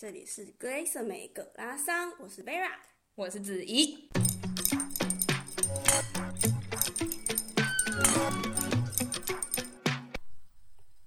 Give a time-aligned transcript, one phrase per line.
[0.00, 2.70] 这里是 Grace 美葛拉桑，我是 Vera，
[3.16, 4.08] 我是子怡。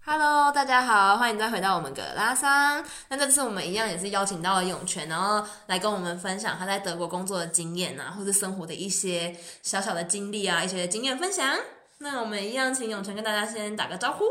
[0.05, 2.85] Hello，大家好，欢迎再回到我们葛拉桑。
[3.07, 11.57] 那这次我们一样也是邀请到了永泉，然后来跟我们分享他在德国工作的经验啊，或是生活的一些小小的经历啊，一些经验分享。
[11.98, 14.25] 那我们一样请永泉跟大家先打个招呼。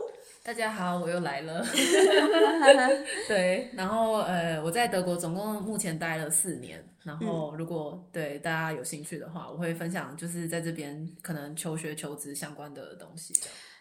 [0.44, 1.64] 大家好，我又来了。
[3.28, 6.84] 对，然后呃，我在德国总共目前待了四年。
[7.04, 13.32] 然后如果、嗯、对大家有兴趣的话，我会分享就是在这边可能求学求职相关的东西。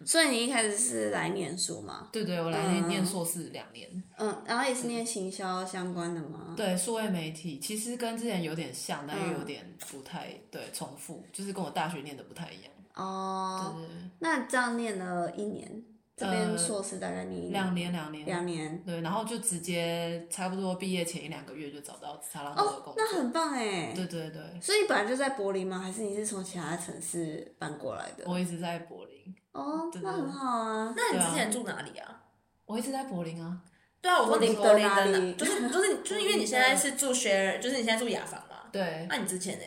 [0.06, 2.10] 所以你一开始是来念书吗？
[2.12, 3.90] 对对，我来念硕士两年。
[4.20, 6.54] 嗯，然后也是念行销相关的吗？
[6.56, 12.72] 对，数位媒体其实跟之前有点像，但又有点不太对重复，就是跟我大学念的不太一样。
[12.94, 13.88] 哦，对，
[14.20, 15.84] 那这样念了一年。
[16.22, 22.94] 这边硕士大概你两年，两年，两年，对，然后就直接差不多毕业前一两个月就找到萨拉赫的工作。
[22.94, 23.92] 哦，那很棒哎！
[23.96, 24.42] 对对对。
[24.62, 25.80] 所以你本来就在柏林吗？
[25.80, 28.24] 还是你是从其他城市搬过来的？
[28.28, 29.36] 我一直在柏林。
[29.54, 30.94] 哦，那很好啊。
[30.96, 32.22] 那你之前住哪里啊？
[32.66, 33.60] 我一直在柏林啊。
[34.00, 35.34] 对啊，我说你柏林的哪？
[35.34, 38.58] 就是就是 就是因为你现在是住 share，，就是你现在住雅房嘛。
[38.72, 39.08] 对。
[39.10, 39.66] 那你之前呢？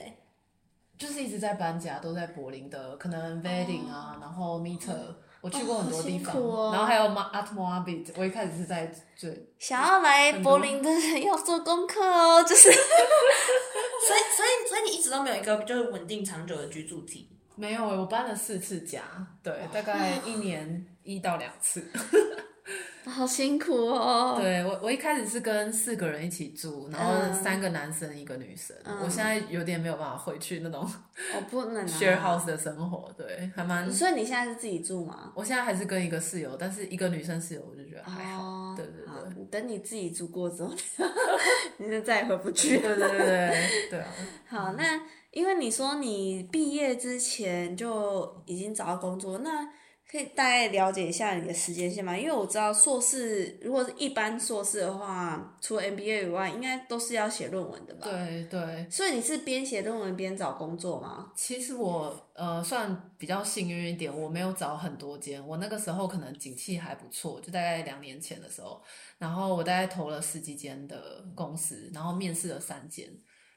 [0.97, 4.95] 就是一直在搬家，都在柏林的，可能 Wedding 啊，然后 Mitte。
[5.45, 17.29] 我去过很多地方，哦哦、然后还有 Art Moabit，我一开始是在最想要来柏林的人要做功课哦， 就是， 所以所以所以你一直都没有一个就是稳定长久的居住地？
[17.57, 19.03] 没有，我搬了四次家，
[19.43, 21.91] 对，大概一年一到两次。
[23.11, 24.39] 好辛苦哦！
[24.41, 28.75] 对我，我一开始是跟四个人一起住，然后三个男生一个女生。
[28.85, 30.91] 嗯、我现在有点没有办法回去那种，
[31.37, 33.91] 我不能 share house 的生活，对，还蛮。
[33.93, 35.33] 所以你现在是自己住吗？
[35.35, 38.43] 我现在还是跟一个室友，但是一个女生室友，我就觉得还好。
[38.43, 40.73] 哦、对对对，等你自己住过之后，
[41.79, 42.79] 你就再也回不去。
[42.79, 44.07] 了对对对，对啊。
[44.49, 49.69] 好，那因为你说你毕业之前就已经找到工作，那。
[50.15, 52.17] 可以大概了解一下你的时间线吗？
[52.17, 58.07] 因为我知道硕士如果是一般硕士的话，除了 MBA 以外，应该都是要写论文的吧？
[58.09, 58.89] 对对。
[58.89, 61.33] 所以你是边写论文边找工作吗？
[61.35, 65.45] 其实我呃算比较幸运一点，我没有找很多间。
[65.45, 68.81] 我那个时候可能景气还不错，就大概两年前的时候，
[69.19, 73.11] 然后我大概投了十几间的公司，然后面试了三间。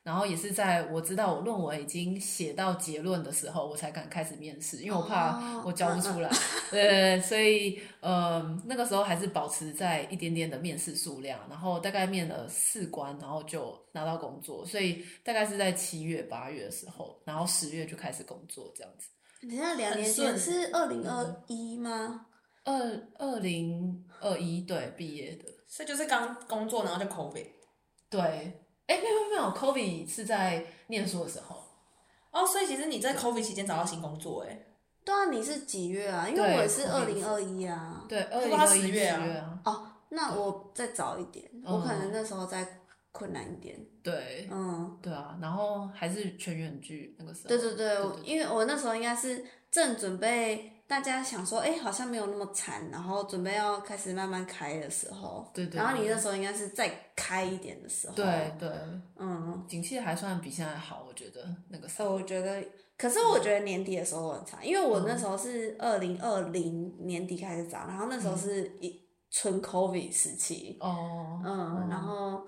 [0.08, 6.32] 然后也是在我知道我论文已经写到结论的时候，我才敢开始面试，因为我怕我交不出来。
[6.72, 14.66] 对，所以呃那个时候还是保持在一点点的面试数量，然后大概面了四关，然后就拿到工作。
[14.66, 19.10] 所以大概是在七月八月的时候，然后十月就开始工作这样子。
[19.42, 22.28] 等一下两年前是二零二一吗？
[22.64, 22.74] 二
[23.20, 27.48] 二零二一对毕业的，所以就是刚工作然后就 COVID。
[28.10, 28.64] 对。
[28.88, 31.64] 哎，没有没有，COVID 是在念书的时候。
[32.32, 34.60] 哦，所以其实你在 COVID 期间找到新工作，哎。
[35.06, 36.28] 对啊，你是几月啊？
[36.28, 38.04] 因为我也是二零二一啊。
[38.10, 39.60] 对，二零二一月啊。
[39.64, 42.82] 哦，那我再早一点，我可能那时候再
[43.12, 43.80] 困难一点。
[44.04, 47.48] 对，嗯，对啊，然后还是全远距那个时候。
[47.48, 50.74] 对对对，因为我那时候应该是正准备。
[50.88, 58.70] 大家想说，哎、欸，好像没有那么惨，然后准备要开始慢慢开的时候，对，对对，然后你那时候应该是再开一点的时候，对对，
[59.18, 62.64] 嗯，景气还算比现在好，我觉得那个时候，我觉得，
[62.98, 68.98] 可是我觉得年底的时候很惨，因为我那时候是二零二零年底开始涨，然后那时候是一
[69.30, 72.48] 纯 COVID 时期，哦，嗯，然后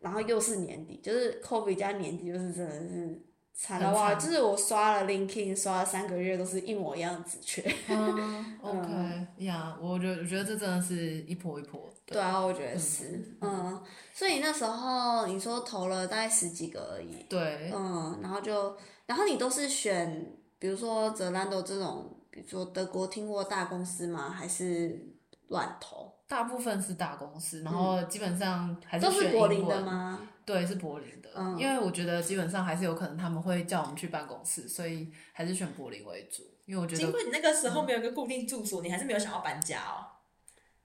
[0.00, 3.27] 然后又是年底，就是 COVID 加年底，就是真的是。
[3.60, 4.14] 惨了哇！
[4.14, 7.60] 就是我刷了 LinkedIn，刷了三个月都是一模一样的职缺。
[7.88, 11.90] 嗯， OK 呀，我觉我觉得这真的是一波一波。
[12.06, 13.36] 对，对啊，我觉得是。
[13.40, 13.82] 嗯，嗯，
[14.14, 17.26] 所以那时候你说投了大概十几个而已。
[17.28, 17.72] 对。
[17.74, 18.76] 嗯，然后就，
[19.06, 24.30] 然后你都是选，比如说泽兰多这种，比如说德国听过大公司吗？
[24.30, 25.04] 还是
[25.48, 26.12] 乱投？
[26.28, 30.20] 大部分是大公司，然后基本上还是都是国林的吗？
[30.48, 31.28] 对，是柏林的。
[31.36, 36.42] 嗯，因为我觉得基本上还是有可能他们会叫我们去办公室，所以还是选柏林为主。
[36.64, 40.04] 因为我觉得，因为你那个时候没有一个固定住所，嗯、你还是没有想要搬家哦，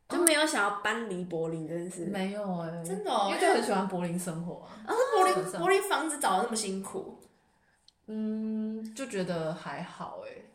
[0.10, 2.06] 就没有想要搬离柏林这件事。
[2.06, 4.84] 没有哎、欸，真的，哦，因为就很喜欢柏林生活啊。
[4.86, 7.22] 啊，柏林柏林房子找的那么辛苦，
[8.08, 10.46] 嗯，就觉得还好哎、欸。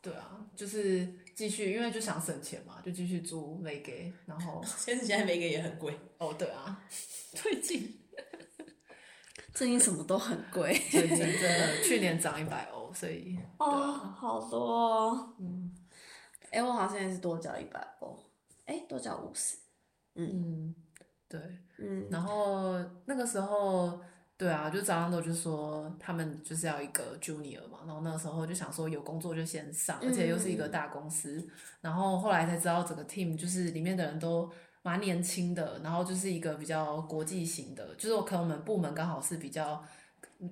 [0.00, 6.32] 对啊，就是继续，因为就想省钱嘛，就继续租 Vega，然后 现在现在 Vega 也很贵哦。
[6.38, 6.80] 对啊，
[7.34, 7.98] 最近
[9.58, 15.74] 最近什么都很贵， 最近真的去年涨一百欧，所以哦，啊、好多、哦，嗯，
[16.44, 18.16] 哎、欸，我好像也是多交一百欧，
[18.66, 19.56] 哎，多交五十，
[20.14, 20.72] 嗯，
[21.26, 21.40] 对，
[21.78, 24.00] 嗯，然后那个时候。
[24.38, 31.50] 对啊，就早上都就说他们就是要一个 junior 嘛，然后那个时候就想说有工作就先上，而且又是一个大公司，嗯、
[31.80, 34.48] 然后后来才知道整个 team 就是里面的人都
[34.82, 39.84] 蛮年轻的，然后就是一个比较国际型的，就是我可能我们部门刚好是比较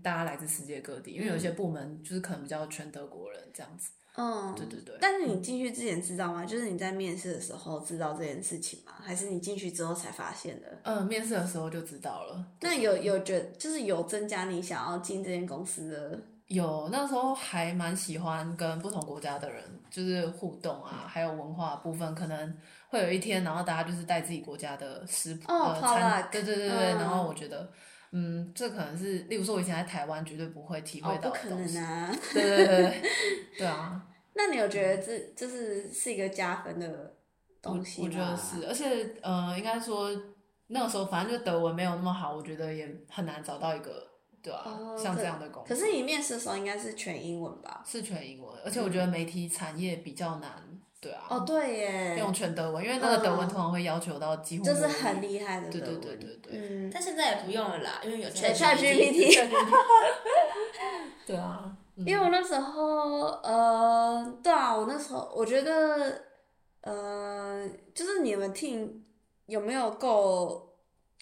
[0.02, 3.90] 大家来自世界各地，因为有些部门就是可能比较全德国人这样子。
[4.18, 4.96] 嗯，对对对。
[4.98, 6.44] 但是你进去之前知道吗？
[6.44, 8.92] 就是你在面试的时候知道这件事情吗？
[8.98, 10.66] 还是你进去之后才发现的？
[10.84, 12.46] 嗯，面试的时候就知道了。
[12.60, 16.18] 那有有觉得就是有增加你想要进这间公司的？
[16.46, 22.56] 有，那时候还蛮喜欢跟不同国家的人就是互动啊，还有文化部分，可能
[22.90, 27.72] 会有一天，然后大家就是带自己国家的食谱、哦、呃餐，对对对对，嗯、然后我觉得。
[28.12, 31.76] 嗯，这可能是，例如说，我以前在台湾绝对不会体会到的东西。
[31.76, 32.16] 哦，不可能啊！
[32.32, 33.02] 对对对，
[33.58, 34.00] 对啊。
[34.32, 37.14] 那你有觉得这这是是一个加分的
[37.60, 38.06] 东西吗？
[38.06, 40.08] 我觉得是，而且呃，应该说
[40.68, 44.06] 那个时候，反正就德文没有那么好，我觉得也很难找到一个，
[44.40, 45.64] 对啊，哦、像这样的工作。
[45.68, 47.82] 可是你面试的时候应该是全英文吧？
[47.84, 50.52] 是全英文，而且我觉得媒体产业比较难。
[51.00, 59.38] 对啊，哦对耶，用全德文，因为那个德文通常会要求到几乎就是很厉害的对对对对对，嗯，但现在也不用了啦，因为有 ChatGPT。
[61.26, 66.22] 对啊，因为我那时候，呃，对啊，我那时候我觉得，
[66.80, 68.90] 呃，就是你们 team
[69.46, 70.74] 有没有够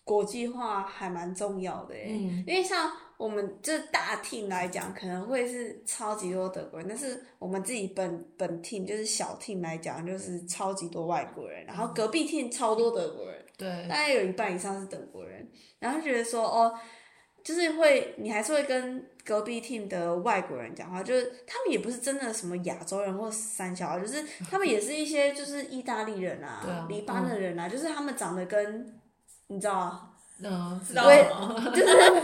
[0.05, 2.91] 国际化，还蛮重要的因为像。
[3.17, 16.75] 我们这大 team 来讲，可能会是超级多德国人，但是我们自己本本 team 就是小 team 来讲，就是超级多外国人，然后隔壁 team 超多德国人，对，大概有一半以上是德国人，然后觉得说哦，
[17.43, 29.01] 就是会你还是会跟隔壁 team 的外国人讲话，就是他们也不是真的什么亚洲人或三小，就是他们也是一些就是意大利人啊，啊黎巴嫩人啊，嗯、就是他们长得跟
[29.47, 30.11] 你知道吗？
[30.43, 31.55] 嗯，知道吗？
[31.71, 32.23] 就是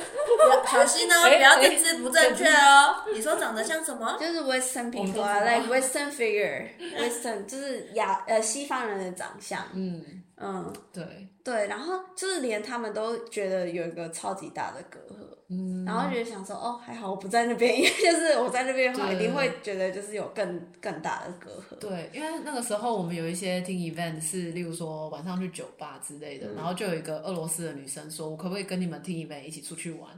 [0.71, 3.03] 小心哦，不要政治不正确哦。
[3.15, 4.17] 你说长得像什么？
[4.21, 9.63] 就是 Western people 啊，like Western figure，Western 就是亚呃西方人的长相。
[9.75, 11.05] 嗯嗯，对
[11.45, 15.27] 对，然后就是连他们都觉得有一个超级大的隔阂。
[15.53, 21.79] 嗯，然后就想说，哦，还好我不在那边， 因为就是我在那边的话，一定会觉得就是有更更大的隔阂。
[21.81, 30.09] 对，因为那个时候我们有一些 team event 是，例如说晚上去酒吧之类的，嗯、然后就有一个俄罗斯的女生说，我可不可以跟你们 team event 一起出去玩？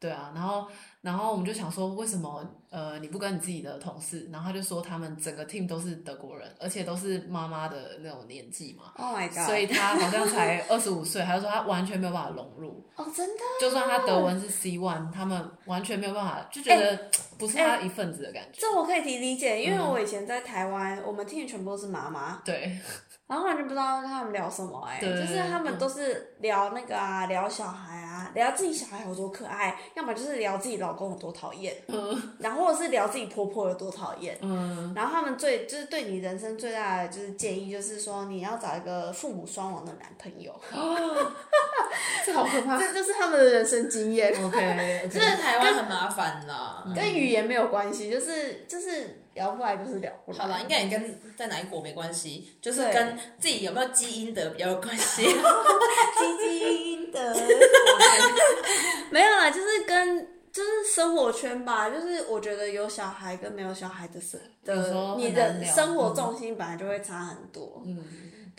[0.00, 0.66] 对啊，然后。
[1.02, 4.28] 然后我们就想说，为什么呃你不跟你自己的同事？
[4.30, 8.92] 然后他就说他们整个 team 都是德国人，而且都是妈妈的那种年纪嘛。
[8.98, 9.46] Oh my god！
[9.46, 12.86] 所以他好像才 二十五岁，他就说他完全没有办法融入。
[12.96, 13.42] 哦，真的？
[13.58, 17.08] 就算他德文是 C one，他们完全没有办法，就觉得
[17.38, 18.60] 不是他一份子的感觉。
[18.60, 22.42] 这我可以提理解，因为我以前在台湾，我们 team 全部都是妈妈。
[22.44, 22.78] 对。
[23.26, 40.54] 然后完全不知道跟他们聊什么哎，就是他们都是聊那个啊，聊小孩啊，聊自己小孩有多可爱，要么就是聊自己老公有多讨厌，嗯，然后或者是聊自己婆婆有多讨厌，嗯，然后他们最就是对你人生最大的就是建议就是说你要找一个父母双亡的男朋友，
[42.24, 49.19] 这好可怕， 这就是他们的人生经验，OK，这台湾很麻烦啦，跟语言没有关系，就是就是。
[49.34, 50.38] 聊不来就是聊不来。
[50.38, 55.22] 好了，应该也跟在哪一国没关系，就是跟自己有没有积阴德比较有关系。
[56.18, 57.20] 积积阴德。
[59.10, 67.82] 没有啦，就是跟就是生活圈吧，就是我觉得有小孩跟没有小孩的生的你的生活重心本来就会差很多。
[67.84, 68.04] 嗯。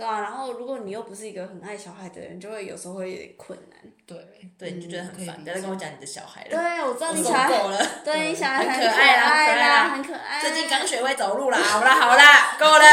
[0.02, 3.80] 对啊，然后如果你又不是一个很爱小孩的人，就会有时候会有点困难。
[4.08, 4.18] 对，
[4.58, 5.44] 对，你就觉得很烦。
[5.44, 6.50] 不要再跟我讲你的小孩了。
[6.50, 7.48] 对，我知道你小孩。
[7.48, 7.78] 够了。
[8.04, 10.42] 对，你小孩很可爱啦，可爱啦，很可爱。
[10.42, 12.84] 最近刚学会走路啦，好啦，好啦，够了。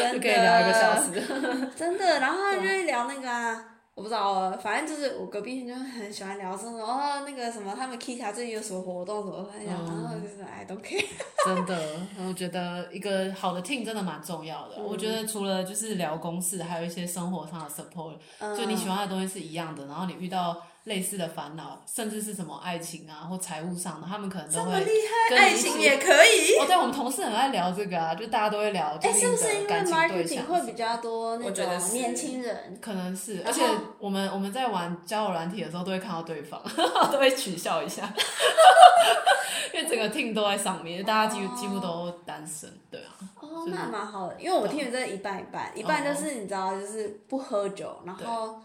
[0.10, 1.68] 就可以聊一个小时。
[1.76, 3.62] 真的，然后就会聊那个啊。
[3.94, 11.04] 我不知道，反正就是我隔壁就很喜欢聊这种哦，那个什么，他们 Kita 最近有什么活动什么分享，嗯、然后就是 I don't care。
[11.44, 14.76] 真的，我觉得一个好的 team 真的蛮重要的。
[14.78, 20.62] 嗯、我觉得除了就是聊公事，还有一些生活上的 support，、嗯、就你喜欢的东西是一样的，然后你遇到。
[20.84, 24.64] 类似的烦恼，甚至是什么爱情啊或财务上的，他们可能都会。
[24.64, 24.90] 这么厉
[25.30, 26.56] 害，爱情也可以。
[26.58, 28.98] 哦，对，我们同事很爱聊这个啊，就大家都会聊。
[29.02, 32.78] 哎，是不是因为 marketing 会比较多那种年轻人？
[32.80, 33.62] 可能是，而且
[33.98, 36.60] 我们我们在玩交友软体的时候，都会看到对方，
[37.12, 38.12] 都会取笑一下。
[39.72, 43.12] 因为整个 team 都在上面，大家几乎几乎都单身，对啊。
[43.38, 48.58] 哦，那蛮好的，因为我 team 真的一半一半，一半就是你知道，就是不喝酒，然后。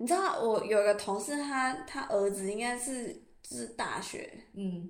[0.00, 4.88] 你知道我有一个同事他，他他儿子应该是就是大学，嗯，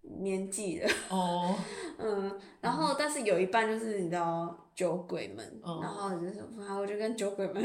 [0.00, 0.88] 年纪了。
[1.10, 1.54] 哦。
[2.00, 7.62] 嗯，然后但是有一半就是你知道酒鬼们，然后就是然后就跟酒鬼们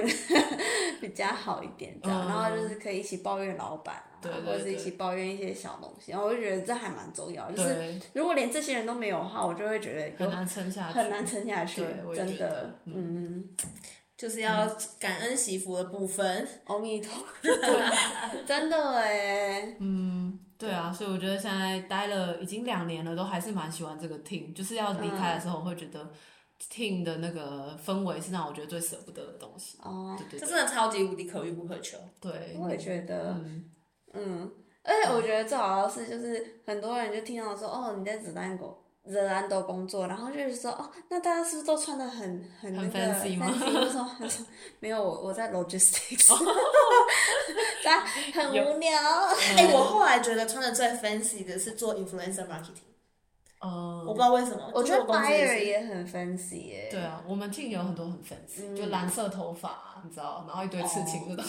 [1.00, 7.50] 比较好一点这样，然后就是可以一起抱怨老板，对，或者是一起抱怨一些小东西，然后我就觉得这还蛮重要。
[7.51, 13.48] 就是如果连这些人都没有的话，我就会觉得很难撑下去，很难撑下去，真的，嗯。
[14.22, 14.68] 就是要
[15.00, 17.12] 感恩惜福的部分，阿弥陀
[17.42, 17.50] 佛，
[18.46, 24.54] 真的哎，嗯，对啊，所以我觉得现在待了已经两年了，都还是蛮喜欢这个 team。
[24.54, 26.08] 就是要离开的时候，我会觉得
[26.72, 29.80] team 的那个氛围是让我觉得最舍不得的东西。
[29.82, 31.98] 哦，对对，这真的超级无敌可遇不可求。
[32.20, 33.36] 对，我也觉得，
[34.13, 34.51] 嗯，
[34.84, 38.86] 而且我觉得最好要是就是很多人就听到说，哦，你在子弹狗。
[39.03, 43.51] 热兰多工作，然后就是说哦，那大家是不是都穿的很很那个 fancy 吗？
[44.79, 46.31] 没有，我我在 logistics，
[47.84, 48.01] 他
[48.34, 49.01] 很无聊。
[49.58, 52.91] 哎，我后来觉得穿的最 fancy 的是做 influencer marketing。
[53.60, 54.05] 哦。
[54.08, 54.72] 我不知道为什么。
[54.74, 56.88] 我觉得 buyer 也很 fancy 耶。
[56.91, 61.43] 对啊，我们 team 有很多很 fancy，就蓝色头发，你知道，然后一堆刺青这种。
[61.43, 61.48] 哦，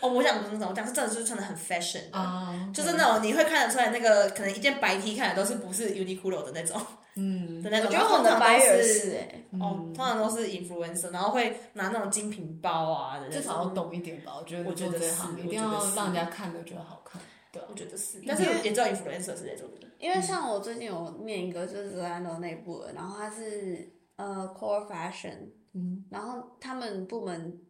[0.00, 6.80] 我想那种，我讲是真的就是穿的很 fashion 的，就是那种你会看得出来，那个可能一件白 T 看的都是不是 Uniqlo 的那种，
[7.16, 7.88] 嗯，的那种。
[7.88, 9.18] 我觉得我的 buyer 是，
[9.60, 14.34] 哦，通常都是 influencer，然后会拿那种精品包啊的，至少要懂一点吧。
[14.38, 17.20] 我觉得，我觉得是，一定要让人家看的觉得好看。
[17.50, 18.22] 对，我觉得是。
[18.26, 27.60] 但是也知道 influencer 是那种的，因为像我最近有面一个就是 Zalando 内部的，然后他是呃 core fashion，嗯，然后他们部门。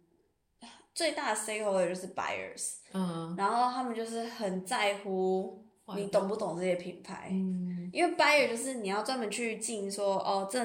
[0.99, 5.65] 最大的 stakeholder 就是 buyers，嗯，然后他们就是很在乎
[5.95, 10.61] 你懂不懂这些品牌，嗯，因为 buyer 就是你要专门去进说哦，这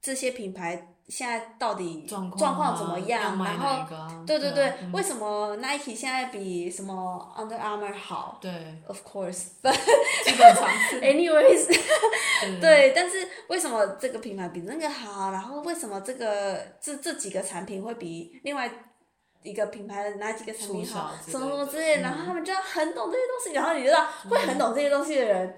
[0.00, 3.38] 这些品牌现在到底状况怎么样？
[3.44, 8.38] 然后对对对，为什么 Nike 现在比什么 Under Armour 好？
[8.40, 8.50] 对
[8.86, 9.48] ，of course，
[10.24, 10.66] 基本上
[11.02, 11.66] ，anyways，
[12.58, 15.30] 对，但是为什么这个品牌比那个好？
[15.30, 18.70] 然后为什么这个这这几个产品会比另外？
[19.44, 25.54] 一个品牌的哪几个产品好，什么什么之类，然后他们就要很懂这些东西，然后你知道会很懂这些东西的人，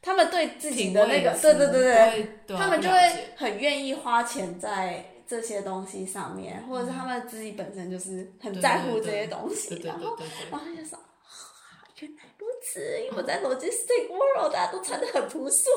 [0.00, 2.96] 他们对自己的那个，对对对对，他们就会
[3.36, 10.16] 很愿意花钱在这些东西上面，或者是他们自己本身就是很在乎这些东西，然后
[10.50, 10.98] 然后就说，
[12.00, 15.68] 原来如此，因为我在 logistic world，大家都穿的很朴素，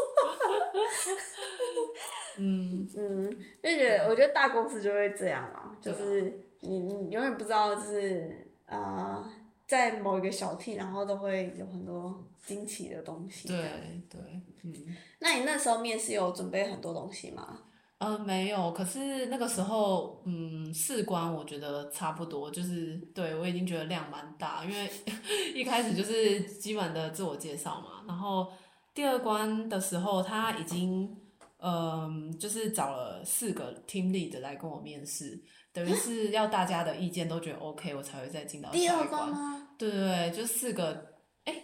[2.39, 2.87] 嗯。
[2.95, 3.29] 嗯，
[3.61, 6.45] 就觉得我觉得大公司就会这样嘛，就是。
[6.61, 9.31] 你你永远不知道，就是啊、呃，
[9.67, 13.47] 在某一个小 team，然后都会有很多惊奇的东西。
[13.47, 13.57] 对
[14.09, 14.19] 对，
[14.63, 14.73] 嗯。
[15.19, 17.59] 那你那时候面试有准备很多东西吗？
[17.99, 18.71] 呃，没有。
[18.71, 24.89] 可是那个时候，嗯，试关我觉得差不多，就是对我已经觉得量蛮大，因为
[25.53, 28.03] 一开始就是基本的自我介绍嘛。
[28.07, 28.47] 然后
[28.93, 31.03] 第二关的时候，他已经
[31.57, 35.37] 嗯、呃，就是找了四个 team lead 来跟我面试。
[35.71, 38.69] 等于是要大家的意见都觉得 OK，我才会再进到。
[38.71, 39.69] 第二关吗？
[39.77, 41.63] 对对对，就四个，哎、欸，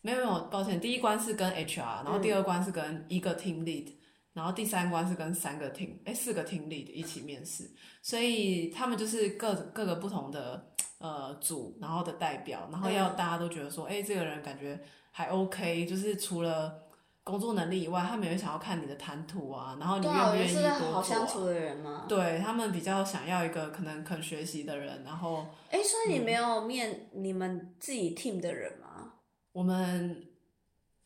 [0.00, 3.92] 没有没有，抱歉，第一关是跟 HR，然后第二关是跟一个 team lead，
[4.32, 7.70] 然后第三关是跟三个 team，哎、欸，四个 team lead 一起面试，
[8.02, 16.85] 所以他们就是各各个不同的呃组，然后的代表，然后要大家都觉得说，哎、欸，这个人感觉还 OK，就是除了。
[17.26, 20.78] 工作能力以外，他们也想要看你的谈吐啊，然后你愿不愿意多做、啊。
[20.78, 22.04] 是好相处的人吗？
[22.08, 25.44] 对，他们比较想要一个可能肯学习的人，然后。
[25.70, 28.86] 哎、欸，所以你没有面你们自己 team 的人吗？
[28.86, 29.10] 嗯、
[29.50, 30.24] 我们，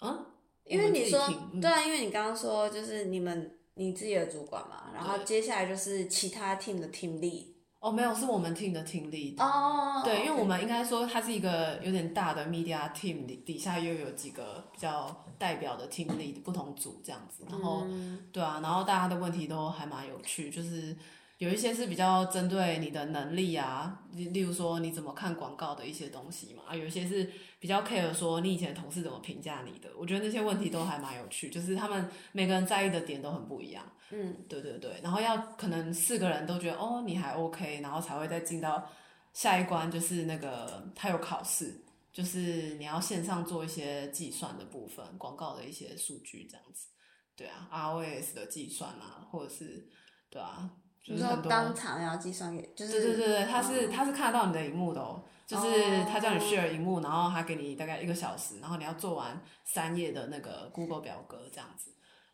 [0.03, 0.27] 嗯，
[0.65, 1.27] 因为你说，
[1.59, 7.47] 对啊，因为你刚刚说就是你们你自己的主管嘛，然后接下来就是其他 team 的 team lead。
[7.81, 9.43] 哦，没有，是我们 team 的 team lead。
[9.43, 17.43] 哦，对，因为我们应该说它是一个有点大的 media team，底下又有几个比较代表的 team lead，不同组这样子。
[17.51, 20.95] 然后，嗯、对啊，然后大家的问题都还蛮有趣，就是
[21.41, 33.83] 有一些是比较针对你的能力啊，例例如说你怎么看广告的一些东西嘛，啊，有一些是比较 care 说你以前同事怎么评价你的，我觉得那些问题都还蛮有趣，就是他们每个人在意的点都很不一样。
[34.11, 38.87] 嗯，对对对，然后要可能四个人都觉得哦你还 OK，然后才会再进到
[39.33, 41.83] 下一关，就是那个他有考试，
[42.13, 46.89] 就是你要线上做一些计算的部分，广告的一些数据这样子，
[47.35, 49.89] 对啊，ROAS 的计算啊，或者是
[50.29, 50.69] 对啊，
[51.03, 61.91] 就是很多当场要计算，就是对对对对，他是他是看得到你的荧幕的哦，就是他叫你 share 荧幕，然后他给你大概一个小时，然后你要做完三页的那个 Google 表格这样子。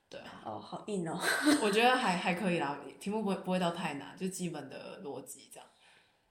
[0.08, 1.18] 对啊，哦，好硬哦。
[1.62, 5.68] 我觉得还还可以啦，题目不会不会到太难，就基本的逻辑这样。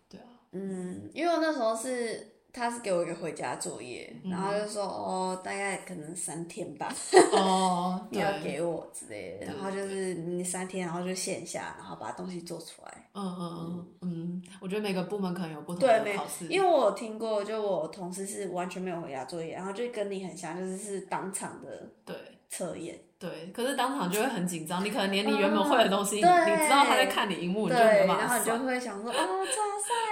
[0.08, 6.90] 对啊，嗯，因为我那时候是他是给我一个回家作业，嗯、然后就说哦，大概可能三天吧，
[7.34, 13.10] 哦， 你要给我之类的，然后就是你三天，然后就线下，然后把东西做出来。
[13.14, 22.16] 嗯嗯嗯嗯，我觉得每个部门可能有不同的考试，因为我有听过，就我同事是完全没有回家作业，然后就跟你很像，就是是当场的对
[22.50, 22.98] 测验。
[23.18, 28.28] 对，可是当场就会很紧张，你可能连你原本会的东西，嗯、你知道他在看你荧幕，你就没办法。
[28.28, 29.12] 然后你就会想说！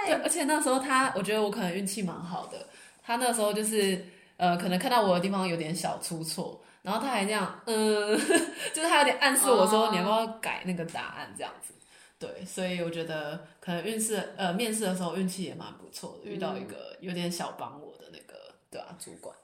[0.06, 2.66] 对，而且那时候他，我觉得我可能运气蛮好的，
[3.02, 4.04] 他那时候就是
[4.36, 8.16] 呃，可能看到我的地方有点小出错，然后他还这样，嗯，
[8.74, 11.72] 就是他有点暗示我说，你要不要改那个答案这样子。
[12.18, 19.34] 对，所以我觉得可能运势呃，面试的时候运气也蛮不错的，遇到一个有点小帮我的那个，对啊，主管。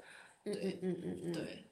[0.45, 1.65] 对，嗯嗯嗯嗯，对。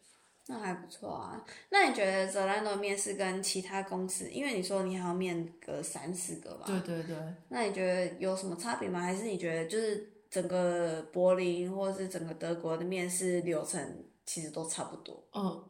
[0.50, 1.44] 那还不错啊。
[1.68, 6.64] 那你觉得 Zalando 面试跟其他公司，因为你说你还要面个三四个吧？
[6.66, 7.16] 对对对。
[7.50, 8.98] 那你觉得有什么差别吗？
[8.98, 15.22] 还是你觉得就是整个柏林或者是整个德国的面试流程其实都差不多？
[15.34, 15.62] 嗯，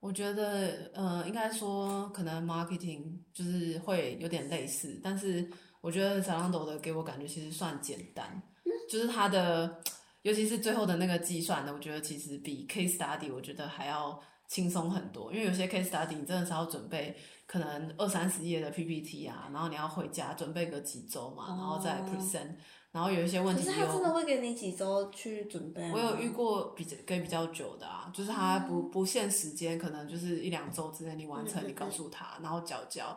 [0.00, 5.48] 我觉得呃，应该说可能 marketing 就是会有点类似，但是
[5.80, 9.80] 我觉得 Zalando 的给我感觉其实算简单，嗯、就是它的。
[10.26, 17.16] 尤其是最后的那个计算的，我觉得其实比 case study 我觉得还要轻松很多，因为有些 case study 你真的是要准备
[17.46, 22.56] 可能二三十页的 PPT 啊，然后你要回家准备个几周嘛，然后再 present，、哦、
[22.90, 23.62] 然后有一些问题。
[23.62, 25.88] 可是他真的会给你几周去准备？
[25.92, 33.16] 我有遇过比较给比较久的啊，就是他不不限时间，可能就是一两周之内你完成，你告诉他，然后交交，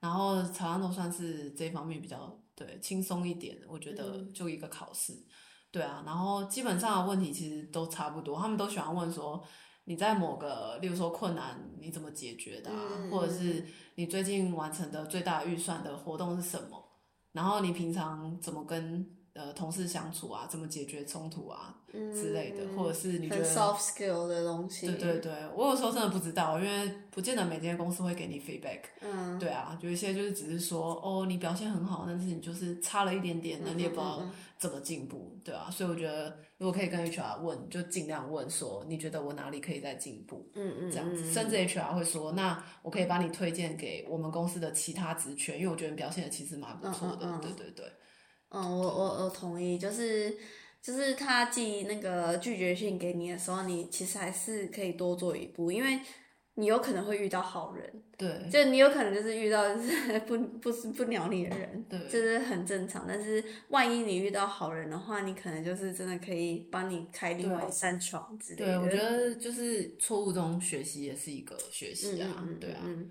[0.00, 5.12] 然后常常都算是这方面比较对轻松一点，我觉得就一个考试。
[5.70, 9.42] 对啊，然后基本上的问题其实都差不多，他们都喜欢问说，
[9.84, 16.82] 你在某个，例如说困难你怎么解决的啊，嗯，或者是你最近完成的最大预算的活动是什么，
[17.32, 19.17] 然后你平常怎么跟。
[19.38, 24.88] 呃，同事相处啊，怎么解决冲突啊、嗯、之类的，或者是你觉得 soft skill 的东西。
[24.88, 28.80] 对对对，我有时候真的不知道，因为不见得每间公司会给你 feedback。
[29.00, 29.38] 嗯。
[29.38, 34.20] 对啊，有一些就是只是说，哦，你表现很好，但是你就是差了一点点，那你也不知道
[34.58, 35.70] 怎么进步，对啊。
[35.70, 40.50] 所以我觉得，如果可以跟 HR 问，就尽量问说，你觉得我哪里可以再进步？
[40.54, 40.90] 嗯嗯。
[40.90, 47.26] 这样子，甚至 HR 会说，那我可以把你推荐给我们公司的其他职权，因为我觉得你表现的其实蛮不错的。
[47.26, 47.40] 嗯嗯嗯。
[47.40, 47.92] 对对对。
[48.50, 50.36] 嗯，我我我同意，就是
[50.80, 56.00] 就是他寄那个拒绝信给你的时候，你其实还是可以多做一步，因为
[56.54, 63.04] 你有可能会遇到好人，对，就你有可能就是遇到就是 不不是不鸟你的人，对，这是很正常。
[63.06, 68.66] 但是万一你遇到好人的话，你可能就是真的可以帮你开另外一扇窗之类的。
[68.66, 73.10] 对，我觉得就是错误中学习也是一个学习啊，嗯、对啊、嗯，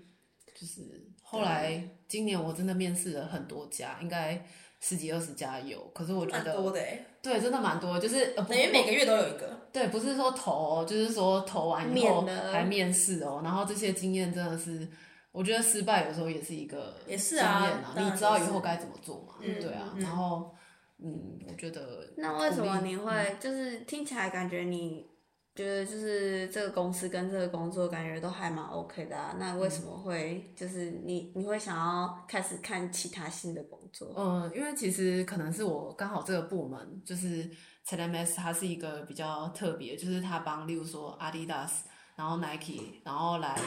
[0.54, 0.82] 就是
[1.22, 4.44] 后来今年我真的面试了很多家，应该。
[4.80, 6.80] 十几二十家有，可是我觉得多的
[7.20, 9.58] 对，真的蛮多，就是等于每个月都有一个。
[9.72, 14.88] 对，不是说投，就是说投完以后还面试哦，然后这些经验真的是，
[15.32, 19.34] 我觉得失败有时候也是一个经验啊，也是啊，你知道以后该怎么做嘛？
[19.40, 20.54] 嗯、对啊，然后
[20.98, 25.06] 嗯，我觉得那为什么你会就是听起来感觉你？
[25.54, 34.12] 觉得就是这个公司跟这个工作感觉都还蛮 OK 的啊，那为什么会就是你你会想要开始看其他新的工作？
[34.16, 37.50] 嗯，因为其实可能是我刚好这个部门就是
[37.86, 41.70] ZMS，它是一个比较特别，就是它帮例如说 Adidas，
[42.16, 43.58] 然后 Nike，然后来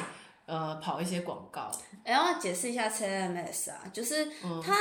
[0.45, 1.71] 呃跑一些广告。
[2.03, 4.25] 哎，要解释一下 ZMS 啊，就是
[4.63, 4.73] 它，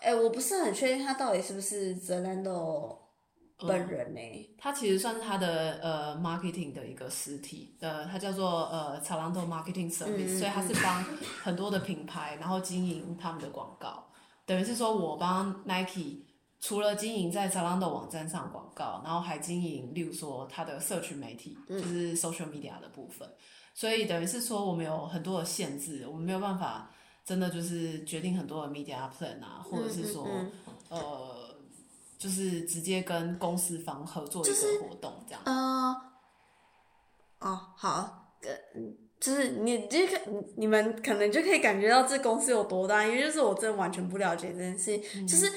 [0.00, 2.98] 哎、嗯，我不是很确定它到底是不是 Zalando。
[3.60, 11.02] 本人呢、欸，他其实算是他的呃 marketing 的一个实体，呃，他叫做呃 Zalando Marketing Service，嗯、所以他是帮
[11.42, 14.07] 很多的品牌，然后经营他们的广告，
[14.48, 16.24] 等于是说我帮 Nike
[16.58, 23.28] 除了经营在 Zalando 网站上广告，然后还经营，例如说它的社群媒体，就是 social media 的部分，
[23.74, 26.90] 所以等于是说我们有很多的限制，我们没有办法
[27.24, 31.48] 真的就是决定很多的 media plan 啊，或者是说、嗯嗯嗯、呃。
[32.18, 35.40] 就是直接跟公司方合作一个活动这样。
[35.44, 35.94] 呃，
[37.38, 38.34] 哦，好，
[38.74, 40.20] 嗯，就是你这个
[40.56, 45.00] 你们可能就可以感觉到这公司有多大，因为就是我真的完全不了解这件事。
[45.16, 45.52] 嗯、就是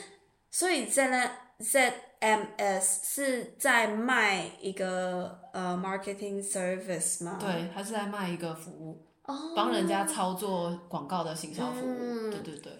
[0.49, 7.37] 所以在那 ZMS 是在卖一个呃 marketing service 吗？
[7.39, 11.97] 对，他是在卖一个服务，哦，帮人家操作广告的行销服务。
[11.99, 12.73] 嗯、对对对。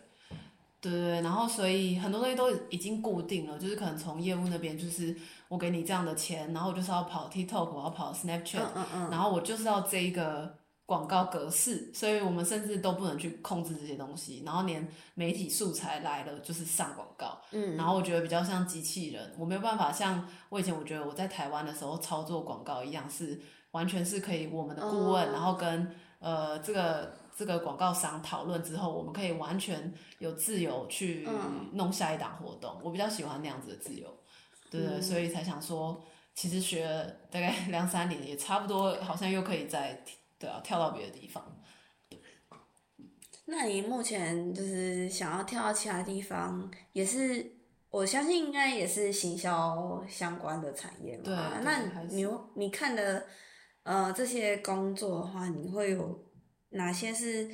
[0.81, 5.15] 对对对，然后所以很多东西都已经固定了，就是可能从业务那边，就是
[5.47, 10.57] 我给你这样的钱，然后我就是要跑 TikTok，我要跑 Snapchat，嗯嗯嗯，然后我就是要这一个
[10.91, 23.39] 广告格式，所以我们甚至都不能去控制这些东西，然后连媒体素材来了就是上广告，嗯，然后我觉得比较像机器人，我没有办法像我以前我觉得我在台湾的时候操作广告一样，是
[23.71, 31.25] 完全是可以我们的顾问，嗯、然后跟呃这个这个广告商讨论之后，我们可以完全有自由去
[31.71, 34.13] 弄下一档活动，我比较喜欢那样子的自由，
[34.69, 36.03] 对，对，所以才想说，
[36.35, 40.03] 其实学了大概两三年也差不多，好像又可以再。
[40.41, 41.61] 对啊，跳到别的地方。
[43.45, 47.45] 那你目前就是想要跳到其他地方，也是
[47.89, 51.23] 我相信应该也是行销相关的产业嘛？
[51.25, 51.35] 对。
[51.63, 52.25] 那你
[52.55, 53.25] 你看的
[53.83, 56.23] 呃这些工作的话，你会有
[56.69, 57.49] 哪些是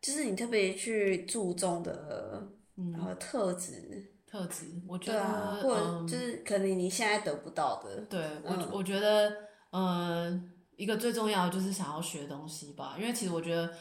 [0.00, 2.48] 就是你特别去注重的
[2.96, 4.14] 呃特质？
[4.26, 8.00] 特质，我觉得，啊、或者就是可能你现在得不到的。
[8.06, 9.30] 对，我、嗯、我觉得，
[9.72, 10.42] 嗯、呃。
[10.82, 13.72] 一个最重要的就是想要学东西吧，因为其实我觉得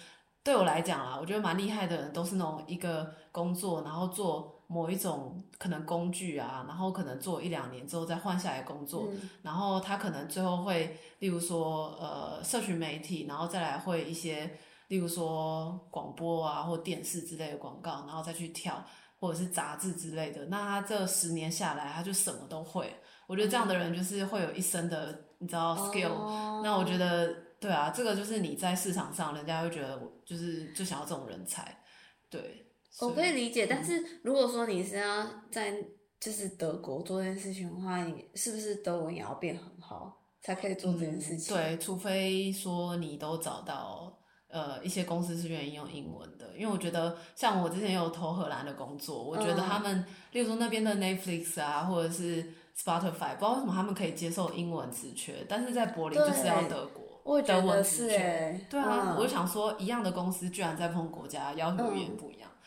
[0.43, 14.59] 对我来讲啊，我觉得蛮厉害的人都是那种一个工作，然后做某一种可能工具啊，然后可能做一两年之后再换下来工作，嗯、然后他可能最后会，例如说呃，社群媒体，然后再来会一些，
[14.89, 18.85] 例如说广播啊或电视之类的广告，然后再去跳
[19.19, 22.95] 或者是杂志之类的，那他这十年下来，他就什么都会。
[23.25, 25.30] 我觉得这样的人就是会有一生的。
[25.41, 26.63] 你知道 skill，、oh.
[26.63, 31.83] 那我觉得对啊，这个就是你在市场上，人家会觉得我就是就想要这种人才，
[32.29, 32.67] 对。
[32.99, 35.73] 我可以理解，但是如果说你是要在
[36.19, 41.55] 就是德国做这件事情的话，你是不是德文也要变很好才可以做这件事情？
[41.55, 44.20] 嗯、对，除非说你都找到
[44.51, 50.05] 呃一些公司是愿意用英文的，因为我觉得像我之前有投荷兰的工作，我觉得他们，uh.
[50.33, 52.53] 例如说那边的 Netflix 啊，或者是。
[52.73, 58.65] Spotify 不知道为什么他们可以接受英文职缺，但是在柏林就是要德国德文职缺。
[58.69, 62.49] 对啊，嗯、我就想说，一样的公司居然在不同国家要求语言不一样。
[62.49, 62.57] 嗯、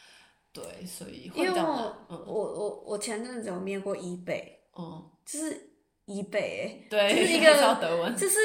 [0.53, 1.57] 对，所以会这样。
[1.57, 4.45] 因为我、嗯、我我我前阵子有面过 eBay，
[4.79, 5.74] 嗯，就是
[6.07, 8.39] eBay，对，就是一个 德文，就是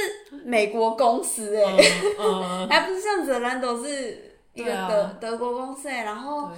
[0.45, 1.77] 美国公司哎，
[2.19, 6.51] 嗯嗯、 还不是像 Zalando 是一个德、啊、德国公司哎，然后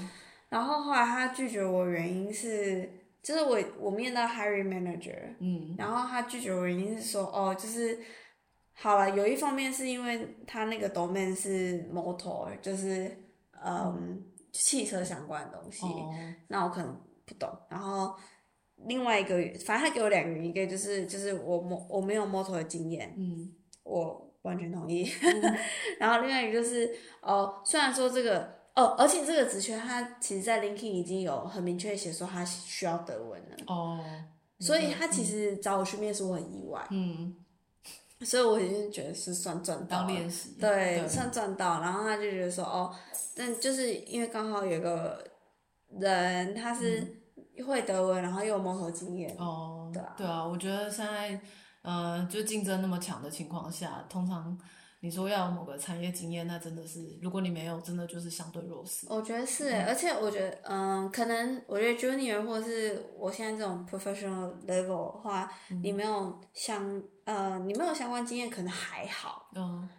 [0.50, 2.98] 然后后来他拒绝我原因是。
[3.24, 8.00] 就是我我面到 hiring manager，嗯，然后他拒绝我原因是说，哦，就是
[8.74, 13.16] 好了，有一方面是因为他那个 domain 是 motor，就是
[13.64, 16.12] 嗯，嗯汽车相关的东西，哦、
[16.48, 17.48] 那我可能不懂。
[17.70, 18.16] 然后
[18.86, 23.52] 另外一个，反正他给我两个一个就是就是我没我没有 motor 的经验，嗯，
[23.84, 25.10] 我完全同意。
[25.22, 25.56] 嗯、
[26.00, 26.90] 然后另外一个就是
[27.22, 28.62] 哦，虽然说这个。
[28.74, 33.58] 哦，而且这个职缺，他其实，在 LinkedIn 已经有很明确写说他需要德文了。
[33.68, 34.00] 哦。
[34.62, 36.88] 所以他其实找我去面试，我很意外。
[36.90, 37.36] 嗯。
[38.22, 39.98] 所以我已经觉得是算赚到。
[39.98, 40.56] 当练习。
[40.58, 41.82] 对，对算赚到。
[41.82, 42.96] 然后他就觉得说，哦，
[43.36, 45.22] 但就是因为刚好有个
[46.00, 47.21] 人，他是
[47.66, 49.36] 会德文，然后又有磨合经验。
[49.38, 49.90] 哦。
[49.94, 50.14] 对啊。
[50.18, 51.40] 对啊，我觉得现在，
[51.82, 54.58] 呃，就竞争那么强的情况下，通常。
[55.04, 59.08] 你说要某个产业经验，那真的是，如果你没有，真的就是相对弱势。
[59.10, 69.50] 我觉得是，嗯、而且我觉得，嗯，可能我觉得 junior 或者是我现在这种 professional level 的话，嗯、你没有相，呃，你没有相关经验，可能还好。
[69.56, 69.90] 嗯。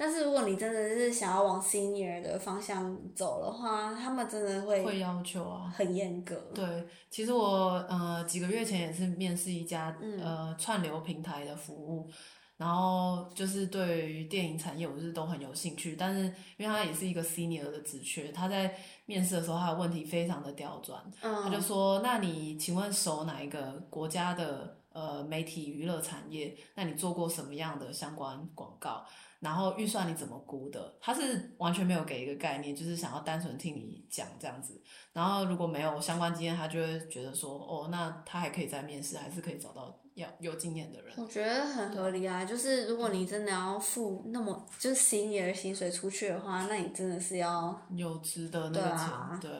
[0.00, 6.36] 但是如果你真的是想要往 senior 的方向走的话，他们真的会会要求啊，很严格。
[6.54, 12.08] 对，其实我呃几个月前也是面试一家、嗯、呃串流平台的服务。
[12.56, 15.94] 然后就是对于电影产业，我是都很有兴趣。
[15.94, 16.24] 但是
[16.56, 21.00] 因为他也是一个 senior 的职缺，他在面试的时候，他的问题非常的刁钻。
[21.22, 26.52] 嗯，他就说：“那你请问熟哪一个国家的呃媒体娱乐产业？
[26.74, 29.04] 那你做过什么样的相关广告？
[29.40, 34.80] 然后预算你怎么估的？”他是完全没有给一个概念，就是想要单纯听你讲这样子。
[35.12, 42.44] 然后如果没有相关经验，他就会觉得说：“哦，那他还可以再面试，还是可以找到。”要有经验的人，我觉得很合理啊。
[42.44, 49.08] 就是如果你真的要付那么就是 senior 薪水出去的话，那你真的是要有值得那个钱。
[49.40, 49.50] 对，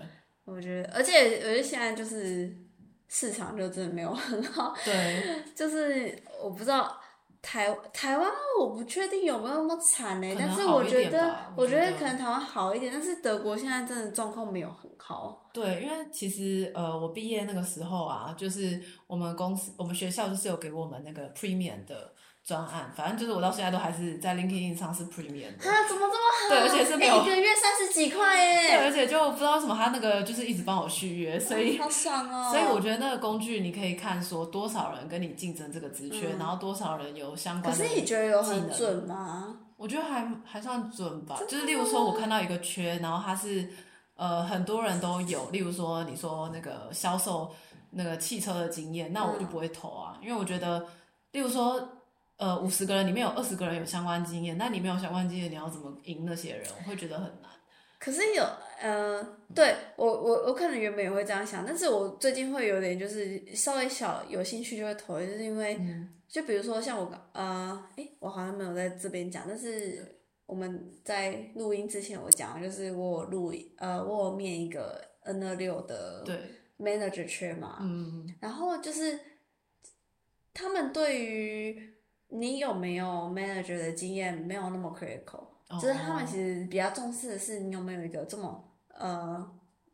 [0.44, 2.52] 我觉得，而且我觉得现在就是
[3.06, 4.74] 市场就真的没有很好。
[4.84, 7.00] 对， 就是我不知道。
[7.50, 8.30] 台台湾
[8.60, 15.48] 我不确定有没有那么惨呢，但是我觉得我觉得可能台湾好一点，但是德国现在真的状况没有很好。
[15.50, 22.12] 对，因为其实呃，我毕业那个时候啊，就是我们公司我们学校就是有给我们那个 premium 的。
[22.48, 25.70] 专案，反正就是我到现在都还是在 LinkedIn 上是 Premium 的。
[25.70, 26.48] 啊，怎么这么好？
[26.48, 28.68] 对，而且是没有、欸、一个月三十几块耶。
[28.68, 32.50] 对，而且就不知道为什么他那个就是一直帮我续约，所以、嗯、好爽哦。
[32.50, 37.84] 所以我觉得那个工具你可以看说多少人跟你竞争这个职缺，嗯、然后多少人有相关的。
[37.84, 39.54] 可是你觉得有很准吗？
[39.76, 43.68] 我觉得还还算准吧，就是例如说，我看到一个缺，然后它是
[44.16, 47.54] 呃很多人都有，例如说你说那个销售
[47.90, 50.86] 那个汽车的经验，那我就不会投啊，嗯、因为我觉得，
[51.30, 51.88] 例如说
[52.38, 56.66] 呃五十个人里面有二十个人有相关经验，那你没有相关经验，你要怎么赢那些人？
[56.78, 57.50] 我会觉得很难。
[57.98, 58.42] 可是有
[58.80, 59.22] 呃，
[59.54, 65.76] 对我我我可能原本也会这样想，但是我最近会有点就是稍微小有兴趣就会投，就是因为。
[65.80, 76.22] 嗯就比如说像我呃，诶、欸，我好像没有在这边讲，但是我们在录音之前我讲，就是我录呃，我有面一个 N 二六的
[76.78, 79.18] manager 缺嘛，嗯，然后就是
[80.52, 81.94] 他们对于
[82.28, 88.64] 你有没有 manager 的经验没有那么 critical，、哦、就是他们其实比较重视的是你有没有一个这么
[88.94, 89.50] 呃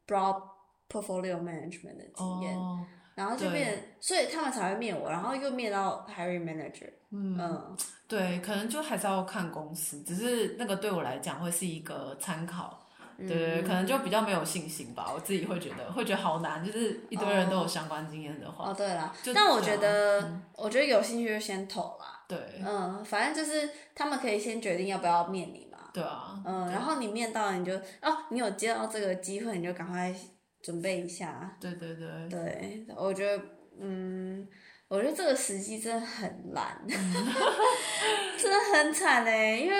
[0.06, 0.42] broad
[0.88, 2.56] portfolio management 的经验。
[2.56, 2.84] 哦
[3.16, 6.90] 然后就变，所以他们才会面我，然后又面到 hiring manager。
[7.10, 7.76] 嗯，嗯
[8.08, 12.83] 对，可能就还是要看公司，只是那个对我来讲会是一个参考。
[13.18, 18.70] 对对，嗯、可能就比较没有信心吧，我自己会觉得会觉得好难，就是一堆人都有相关经验的话。
[18.70, 22.24] 哦，对啦，但我觉得，嗯、我觉得有兴趣就先投啦。
[22.28, 25.78] 对，嗯，反正就是他们可以先决定要不要面你嘛。
[25.92, 26.40] 对啊。
[26.44, 27.72] 嗯，然后你面到了，你就
[28.02, 30.14] 哦，你有接到这个机会，你就赶快。
[30.64, 33.44] 准备一下，对对对，对，我觉得，
[33.78, 34.48] 嗯，
[34.88, 39.76] 我觉得这个时机真的很烂， 真的很惨嘞，因为，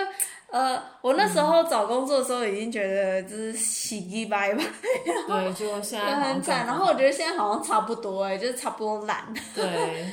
[0.54, 4.62] 呃，我那时候找工作的时候已经觉得就是洗衣白吧，
[5.26, 10.06] 对，就现在 很惨，然后我觉得现在好像差不多哎，就是差不多懒，对。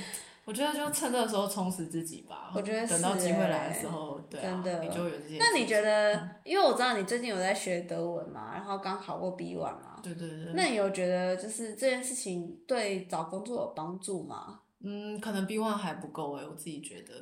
[0.44, 2.52] 我觉得就趁这个时候充实自己吧。
[2.56, 5.38] 我觉得、欸、等到机会来的时候，对、啊，真的你就有这些。
[5.38, 6.16] 那你觉得？
[6.16, 10.00] 嗯、因为我知道你最近有在学德文嘛，然后刚考过 B one 嘛。
[10.02, 10.54] 对对对。
[10.56, 14.62] 那你有觉得就是这件事情对找工作有帮助吗？
[14.84, 17.14] 嗯，可能 B one 还不够哎、欸，我自己觉得。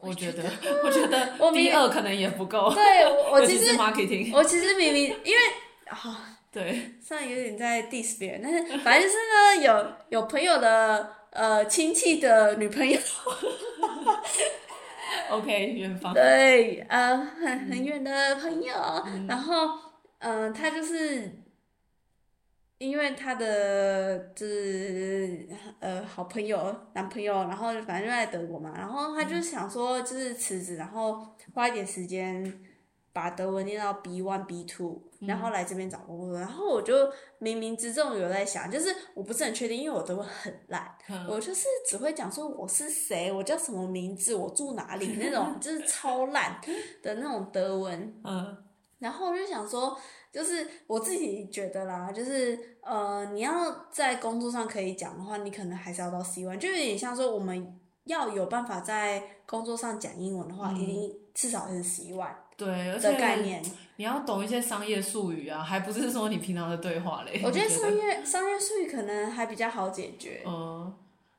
[0.00, 0.44] 我觉得，
[0.84, 2.72] 我觉得 第二可能也不够。
[2.74, 5.38] 对，我 其实 marketing，我其实明明因为
[5.88, 9.16] 啊， 对，虽然有点在 diss 别人，但是反正就是
[9.58, 11.14] 呢，有有朋友的。
[11.30, 12.98] 呃，亲戚的女朋友
[15.30, 18.74] ，OK，远方，对，呃，很很远的朋友，
[19.06, 19.68] 嗯、然后，
[20.20, 21.30] 嗯、呃，他就是
[22.78, 25.48] 因为他的就是
[25.80, 32.60] 呃好朋友男朋友，然后反正就在德国嘛，然后他就想说就是辞职，然后花一点时间
[33.12, 35.02] 把德文念到 B one B two。
[35.22, 36.94] 然后来这边找工作，然后我就
[37.40, 46.60] 冥冥之中有在想，就是我不是很确定，因为我德文很烂，嗯、我就是只会讲说我是谁，我叫什么名字，我住哪里那种， 就是超烂
[47.02, 48.14] 的那种德文。
[48.22, 48.56] 嗯，
[48.98, 49.96] 然后我就想说，
[50.32, 62.34] 就是我自己觉得啦，就是呃，你要在工作上可以讲的话，你可能还是要到 C one，就有点像说我们要有办法在工作上讲英文的话，嗯、一定至少是 C one。
[62.56, 63.62] 对，而且概念
[63.94, 67.40] 你要懂一些商业术语啊，还不是说你平常的对话嘞。
[67.44, 70.42] 我觉得商业商业术语可能还比较好解决。
[70.44, 70.92] 嗯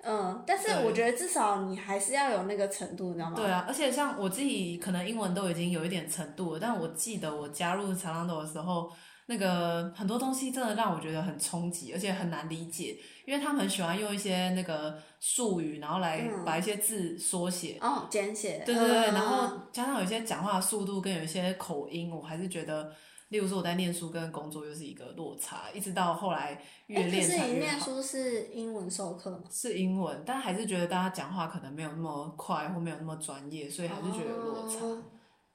[0.04, 3.36] 嗯，但是我觉得至少你还是要有那个程度，你知道吗？
[3.36, 8.92] 对啊，而且像我自己可能英文都已经有一点程度了，但我记得我加入长浪斗的时候。
[9.32, 22.92] 那个很多东西真的让我觉得很冲击，而且很难理解，因为他们很喜欢用一些那个术语，然后来把一些字缩写，嗯、哦，简写，对对对，嗯、然后加上有一些讲话的速度跟有一些口音，我还是觉得，
[23.30, 27.46] 例如说我在念书跟工作又是一个落差，一直到后来越练才越好。
[27.46, 29.44] 可是你念书是英文授课吗？
[29.50, 34.86] 是英文，但还是觉得大家讲话可能没有那么快，或没有那么专业，所以还是觉得有落差。
[34.86, 35.02] 哦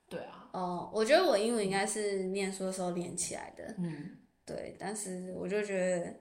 [0.07, 4.11] 对啊，哦，我觉得我英文应该是念书的时候练起来的，嗯，
[4.45, 6.15] 对，但是我就觉得，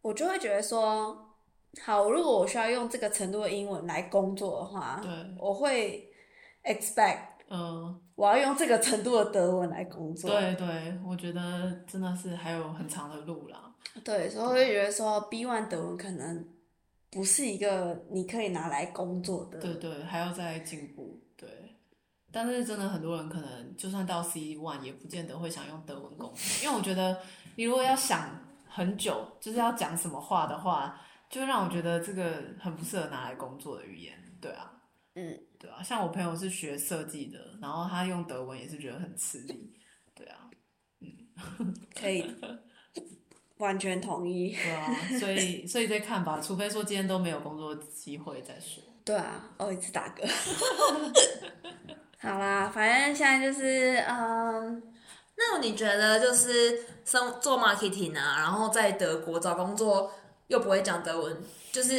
[0.00, 1.14] 我就会觉得说，
[1.82, 6.08] 好，如果我需要用这个程度的英文来工作的话，对，我会
[6.62, 7.18] expect，
[7.54, 16.48] 嗯，我要用这个程度的德文来工作，对对，我觉得真的是还有很长的路啦，对，所以我就觉得说 B one 德文可能
[17.10, 21.20] 不是一个你可以拿来工作的，对对，还要再进步。
[21.36, 21.48] 对
[22.30, 27.18] 但是真的很多人可能就算到 C one 也不见得会想用德文工作，因为我觉得
[27.56, 28.30] 你如果要想
[28.66, 34.14] 很久，就是要讲什么话的话，就让我觉得这个很不适合拿来工作的语言。
[34.40, 34.72] 对啊，
[35.14, 39.72] 嗯，对啊，像我朋友是学设计的，然后他用德文也是觉得很吃力。
[40.14, 40.48] 对啊，
[41.00, 42.24] 嗯，可以，
[43.58, 44.54] 完全同意。
[44.54, 48.82] 对啊，所以所以再看吧，除非说今天都没有工作机会再说。
[49.04, 50.26] 对啊，哦，一次打嗝。
[52.18, 54.80] 好啦，反正现在就是，嗯，
[55.36, 60.12] 那你觉得就是生做 marketing 啊，然后在德国找工作
[60.46, 61.36] 又不会讲德文，
[61.72, 61.98] 就是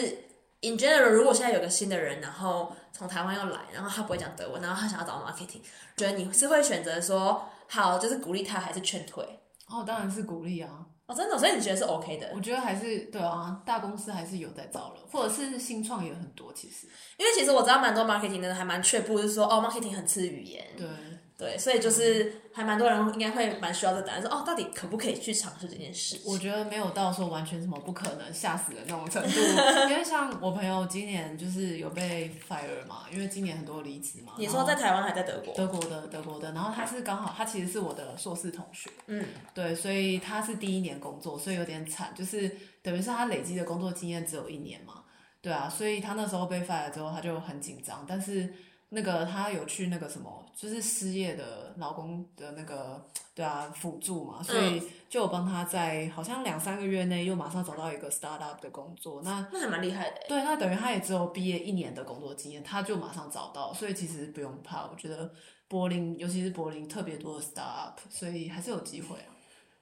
[0.62, 5.60] in general，如果现在有个新的人，然后从台湾要来，然后他不会讲德文，然后他想要找 marketing，
[5.98, 9.28] 觉得你是会选择说好，就是鼓励他，还是劝退？
[9.68, 10.86] 哦，当然是鼓励啊。
[11.06, 12.32] 哦，真的，所以你觉得是 OK 的？
[12.34, 16.88] 我觉得还是对啊，大公司还是有在招了，或者是新创也很多，其实。
[17.18, 20.66] 因为其实我知道蛮多 marketing 的人还蛮却步，就是说哦，marketing 很吃语言。
[20.78, 20.88] 对。
[21.36, 26.22] 对，所以就是还蛮多人应该会蛮需要这答案，说哦，到底可不可以去尝试这件事？
[26.26, 29.40] 我觉得没有到说完全什么不可能吓死的那种程度，
[29.90, 34.34] 因为像我朋友今年就是有被 fire 嘛，因为今年很多离职嘛。
[34.38, 35.54] 你说在台湾还在德国？
[35.56, 42.50] 德国的，德国的，然后他是刚好，他其实是我的硕士同学，嗯，对，所以他是第一年工作，所以有点惨，就是
[42.84, 45.04] 等于是他累积的工作经验只有一年嘛，
[45.42, 48.54] 对啊，所以他那时候被 fire 之后，他就很紧张，但是。
[48.94, 53.04] 那个他有去那个什么，就是失业的老公的那个，
[53.34, 60.22] 对啊，辅助嘛，所以就有帮他在好像两三个月内又马上找到一个 startup 的工作，那那还蛮厉害的。
[60.30, 64.84] 对，那等于他也只有毕业一年的工作经验，他就马上找到，所以其实不用怕。
[64.84, 65.32] 我觉得
[65.68, 69.34] 柏林，尤其是柏林特别多的 startup，所以还是有机会啊。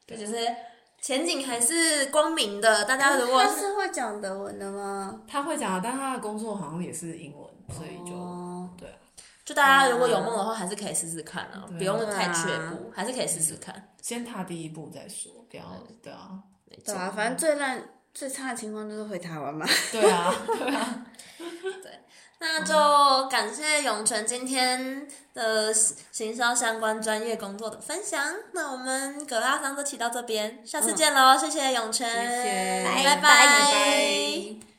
[0.05, 0.35] 对，就是
[1.01, 2.85] 前景还是光明的。
[2.85, 5.21] 大家如果他是会讲德文的吗？
[5.27, 7.45] 他会讲，但他的工作好像也是英文，
[7.75, 8.87] 所以就、哦、对。
[9.51, 15.63] 就大家如果有梦的话，还是可以试试看啊，不用太却步，还是可以试试看，先踏第一步再说，不要
[16.01, 16.39] 对啊，
[16.85, 17.83] 对啊，反正最烂
[18.13, 21.05] 最差的情况就是回台湾嘛，对啊，对啊，
[21.83, 21.99] 对，
[22.39, 34.70] 那就感谢永泉今天的行销相关专业工作的分享，那我们葛拉桑就提到这边，下次见喽，谢谢永泉，谢谢，拜拜。